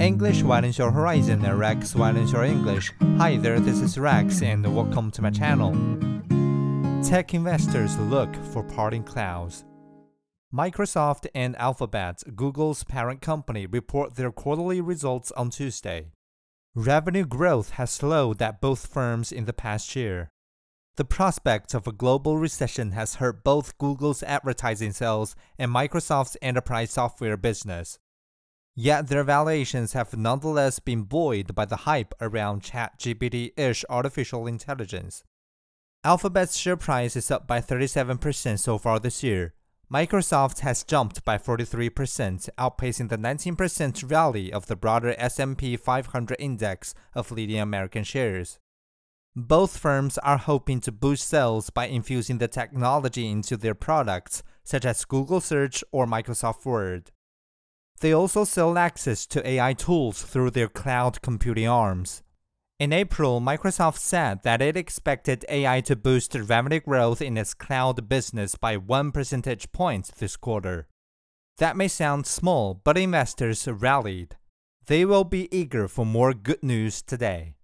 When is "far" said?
38.78-38.98